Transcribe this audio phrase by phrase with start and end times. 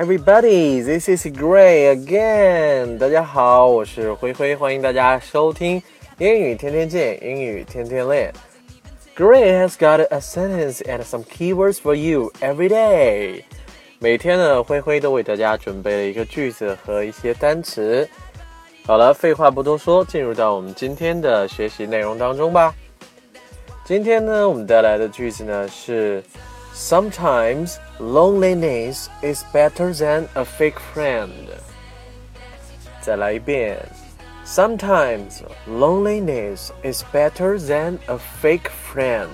[0.00, 2.96] Everybody, this is Gray again.
[2.96, 5.82] 大家好，我是灰灰，欢迎大家收听
[6.16, 8.32] 英语天天见，英语天天练。
[9.14, 13.42] Gray has got a sentence and some keywords for you every day.
[13.98, 18.08] 每天呢，灰灰都为大家准备了一个句子和一些单词。
[18.86, 22.74] 好了，废话不多说，进入到我们今天的学习内容当中吧。
[23.84, 26.24] 今天呢，我们带来的句子呢是
[26.74, 31.30] ：Sometimes loneliness is better than a fake friend。
[33.00, 33.78] 再来一遍
[34.44, 39.28] ：Sometimes loneliness is better than a fake friend。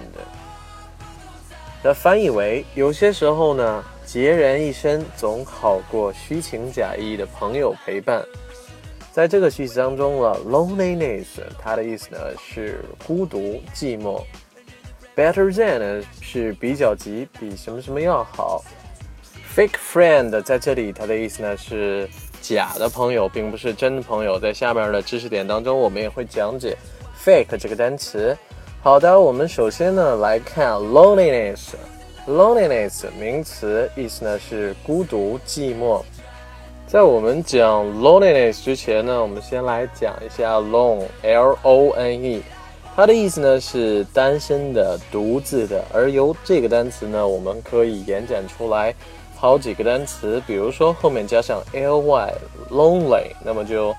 [1.82, 8.24] 那翻译为：有些时候呢，孑然一身总好过虚情假意的朋友陪伴。
[9.12, 11.26] 在这个句子当中了，loneliness
[11.58, 14.22] 它的意思呢是孤独、寂寞。
[15.16, 18.62] Better than 是比较级，比什么什么要好。
[19.56, 22.06] Fake friend 在这里它的意思呢是
[22.42, 24.38] 假的朋友，并不是真的朋友。
[24.38, 26.76] 在下面的知识点当中，我们也会讲解
[27.24, 28.36] fake 这个单词。
[28.82, 31.70] 好的，我们首先呢来看 loneliness。
[32.28, 36.02] loneliness 名词意思呢是孤独、寂寞。
[36.86, 42.42] 在我们讲 loneliness 之前呢，我们先来讲一下 lone，l o n e，
[42.96, 45.84] 它的意思呢是单身的、独自的。
[45.92, 48.94] 而由这个单词呢，我们可以延展出来
[49.36, 53.94] 好几个单词，比如说后面加上 l y，lonely，那么就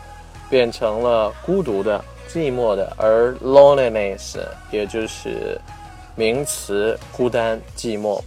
[0.49, 2.91] 变成了孤独的、寂寞的。
[2.97, 4.39] 而 loneliness
[4.71, 5.61] 也就是
[6.15, 8.19] 名词，孤单、寂寞。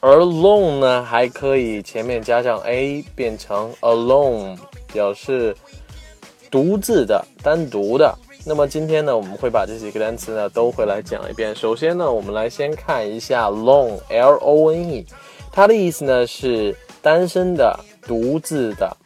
[0.00, 4.58] 而 lone 呢，还可以前面加上 a 变成 alone，
[4.92, 5.56] 表示
[6.50, 8.12] 独自的、单独的。
[8.48, 11.54] 那么今天呢，我们会把这几个单词呢都会来讲一遍。
[11.54, 15.04] 首先呢，我们来先看一下 lone，l o n e，
[15.52, 18.96] 它的意思呢是单身的、独自的。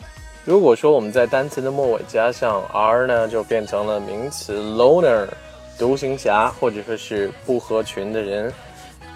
[0.44, 5.26] 如果说我们在单词的末尾加上 r 呢，就变成了名词 loner，
[5.76, 8.52] 独行侠或者说是不合群的人。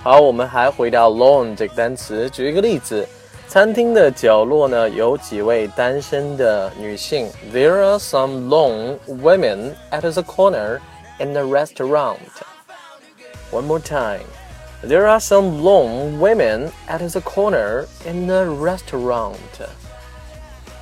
[0.03, 2.29] 好，我们还回到 lone 这个单词。
[2.31, 3.07] 举一个例子，
[3.48, 7.30] 餐厅的角落呢有几位单身的女性。
[7.54, 10.80] There are some lone women at the corner
[11.20, 12.20] in the restaurant.
[13.52, 14.22] One more time.
[14.84, 19.36] There are some lone women at the corner in the restaurant.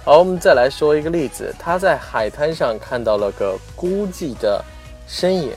[0.06, 1.54] 好，我们再来说一个例子。
[1.60, 4.64] 他在海滩上看到了个孤寂的
[5.08, 5.54] 身影。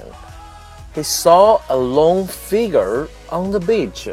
[0.96, 4.12] He saw a lone figure on the beach.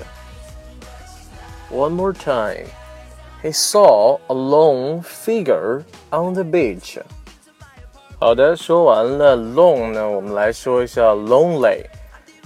[1.72, 2.68] One more time.
[3.45, 6.99] He saw a lone figure on the beach.
[8.19, 11.85] 好的，说完了 lone 呢，我们来说一下 lonely。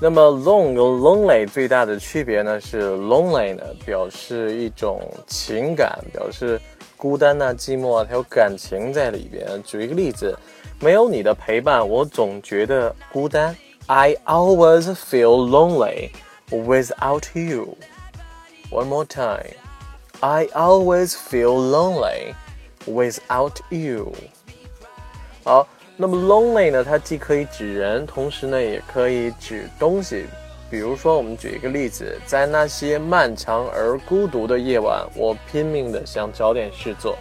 [0.00, 6.60] 那么 lone 和 lonely 最大的区别呢是 lonely 呢表示一种情感，表示
[6.96, 9.46] 孤单呐、寂寞啊，它有感情在里边。
[9.62, 10.36] 举一个例子，
[10.80, 13.56] 没有你的陪伴，我总觉得孤单。
[13.86, 16.10] I always feel lonely
[16.50, 17.76] without you.
[18.72, 19.54] One more time.
[20.21, 22.33] I always feel lonely
[22.85, 24.13] without you.
[25.43, 26.83] 好，那么 lonely 呢？
[26.83, 30.25] 它既可以指人，同时呢也可以指东西。
[30.69, 37.17] 比如说，我们举一个例子，在那些漫长而孤独的夜晚，我拼命的想找点事做。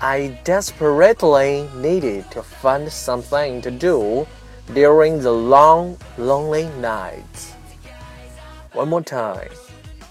[0.00, 4.26] I desperately needed to find something to do
[4.74, 7.54] during the long, lonely nights.
[8.74, 9.50] One more time.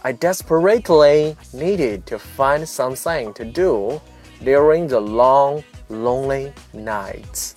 [0.03, 4.00] I desperately needed to find something to do
[4.41, 7.51] during the long, lonely nights.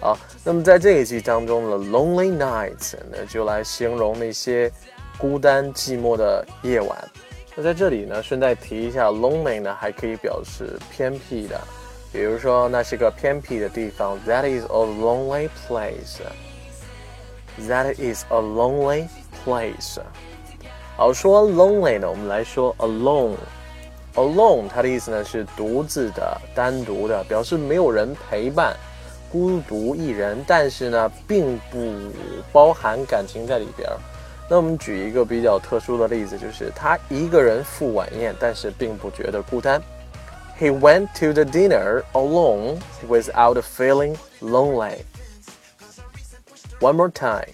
[0.00, 4.72] 好，那么在这一集当中的 lonely nights 呢，就来形容那些
[5.18, 7.10] 孤单寂寞的夜晚。
[7.54, 11.60] 那在这里呢，顺带提一下，lonely 呢还可以表示偏僻的。
[12.12, 16.18] 比如说，那是个偏僻的地方，That is a lonely place.
[17.68, 19.08] That is a lonely
[19.44, 19.98] place.
[20.97, 23.35] 好，说 lonely 呢，我们来说 alone。
[24.15, 28.73] alone 它的意思呢是独自的、单独的，表示没有人陪伴，
[29.29, 30.41] 孤独一人。
[30.47, 31.93] 但是呢，并不
[32.53, 33.89] 包含感情在里边。
[34.49, 39.81] 那我们举一个比较特殊的例子，就是他一个人赴晚宴，但是并不觉得孤单。
[40.57, 42.77] He went to the dinner alone
[43.09, 44.99] without feeling lonely.
[46.79, 47.49] One more time.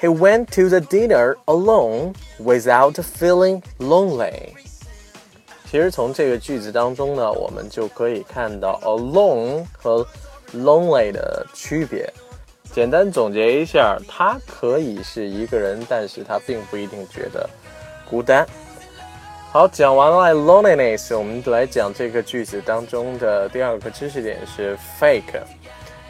[0.00, 4.50] He went to the dinner alone without feeling lonely.
[5.70, 10.06] 其实从这个句子当中呢，我们就可以看到 alone 和
[10.54, 12.12] lonely 的区别。
[12.72, 17.48] 简单总结一下，他可以是一个人，但是他并不一定觉得
[18.08, 18.46] 孤单。
[19.50, 25.42] 好，讲完了 loneliness，我们来讲这个句子当中的第二个知识点是 fake。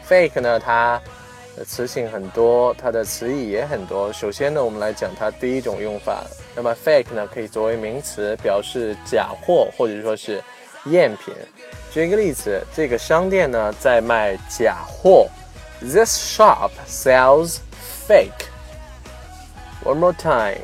[0.07, 1.01] fake 呢，它
[1.65, 4.11] 词性很多，它的词义也很多。
[4.13, 6.23] 首先呢，我们来讲它第一种用法。
[6.55, 10.41] 那么 fake 呢，可以作为名词，表示假货或者说是
[10.85, 11.33] 赝品。
[11.91, 15.27] 举一个例子，这个商店呢在卖假货。
[15.79, 17.57] This shop sells
[18.07, 18.47] fake.
[19.83, 20.61] One more time.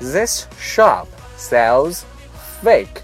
[0.00, 1.06] This shop
[1.38, 2.00] sells
[2.64, 3.02] fake，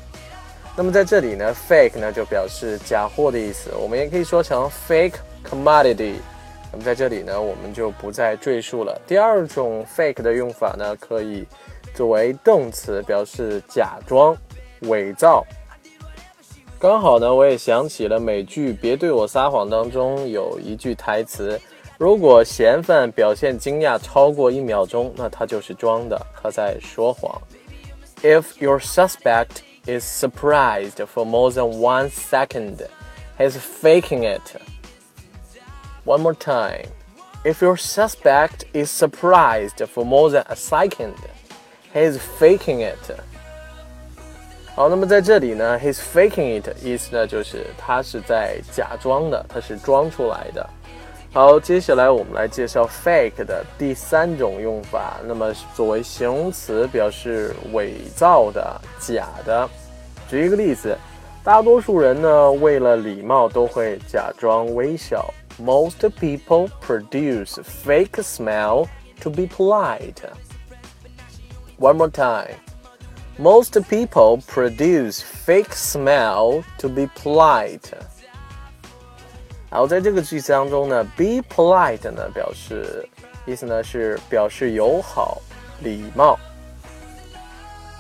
[0.77, 5.15] 那么在这里呢，fake 呢就表示假货的意思，我们也可以说成 fake
[5.49, 6.15] commodity。
[6.71, 9.01] 那么在这里呢，我们就不再赘述了。
[9.07, 11.47] 第二种 fake 的用法呢，可以
[11.95, 14.37] 作为动词，表示假装、
[14.83, 15.45] 伪造。
[16.79, 21.61] 刚好呢，我也想起了美剧《别对我撒谎》当中有一句台词：
[21.99, 27.41] 如果嫌犯表现惊讶超过一秒钟，那他就是装的，他在说谎。
[28.23, 32.77] If your suspect is surprised for more than one second,
[33.39, 34.61] he's faking it.
[36.09, 36.87] One more time.
[37.45, 41.13] If your suspect is surprised for more than a second,
[41.93, 42.97] he's faking it.
[44.75, 50.67] 好，那么在这里呢，he's faking it 意思呢就是他是在假装的，他是装出来的。
[51.31, 55.19] 好，接下来我们来介绍 fake 的第三种用法。
[55.27, 59.69] 那么作为形容词，表示伪造的、假的。
[60.27, 60.97] 举一个例子，
[61.45, 65.29] 大多数人呢，为了礼貌都会假装微笑。
[65.60, 68.88] Most people produce fake smile
[69.22, 70.22] to be polite.
[71.78, 72.56] One more time.
[73.38, 77.92] Most people produce fake smile to be polite.
[79.70, 83.08] 好，在这个句子当中呢，be polite 呢表示
[83.46, 85.42] 意思呢是表示友好、
[85.82, 86.38] 礼貌。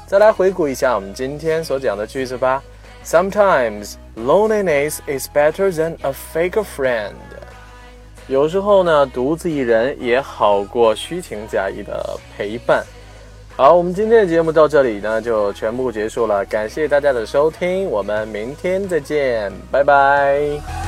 [0.06, 2.64] 再来回顾一下我们今天所讲的句子吧。
[3.04, 7.16] Sometimes loneliness is better than a fake friend。
[8.29, 12.85] 有时候呢，独自一人也好过虚情假意的陪伴。
[13.57, 20.88] 好，我们今天的节目到这里呢就全部结束了，感谢大家的收听，我们明天再见，拜拜。